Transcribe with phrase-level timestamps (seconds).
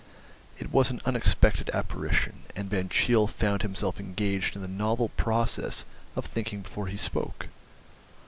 [0.57, 5.85] It was an unexpected apparition, and Van Cheele found himself engaged in the novel process
[6.15, 7.49] of thinking before he spoke.